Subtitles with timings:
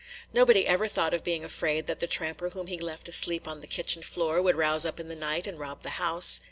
[0.33, 3.67] Nobody ever thought of being afraid that the tramper whom he left asleep on the
[3.67, 6.39] kitchen floor would rouse up in the night and rob the house.